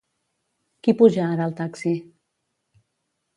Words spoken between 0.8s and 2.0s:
Qui puja ara al taxi?